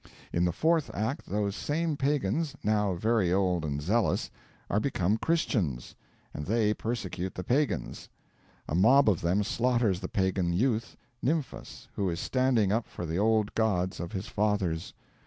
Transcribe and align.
In 0.33 0.45
the 0.45 0.51
fourth 0.51 0.89
act 0.95 1.27
those 1.27 1.55
same 1.55 1.95
pagans 1.95 2.55
now 2.63 2.95
very 2.95 3.31
old 3.31 3.63
and 3.63 3.79
zealous 3.79 4.31
are 4.67 4.79
become 4.79 5.17
Christians, 5.19 5.93
and 6.33 6.47
they 6.47 6.73
persecute 6.73 7.35
the 7.35 7.43
pagans; 7.43 8.09
a 8.67 8.73
mob 8.73 9.07
of 9.07 9.21
them 9.21 9.43
slaughters 9.43 9.99
the 9.99 10.07
pagan 10.09 10.53
youth, 10.53 10.97
Nymphas, 11.21 11.87
who 11.93 12.09
is 12.09 12.19
standing 12.19 12.71
up 12.71 12.87
for 12.87 13.05
the 13.05 13.19
old 13.19 13.53
gods 13.53 13.99
of 13.99 14.11
his 14.11 14.25
fathers. 14.25 14.95